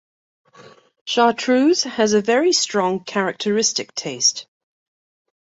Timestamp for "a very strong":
2.13-3.03